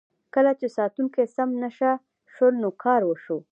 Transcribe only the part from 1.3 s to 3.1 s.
سم نشه شول نو کار